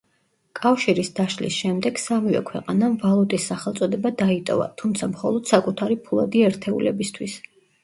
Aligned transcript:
კავშირის 0.59 1.11
დაშლის 1.19 1.57
შემდეგ 1.63 2.01
სამივე 2.03 2.41
ქვეყანამ 2.47 2.95
ვალუტის 3.05 3.47
სახელწოდება 3.53 4.13
დაიტოვა, 4.23 4.67
თუმცა 4.83 5.13
მხოლოდ 5.15 5.55
საკუთარი 5.55 6.01
ფულადი 6.11 6.45
ერთეულებისთვის. 6.51 7.41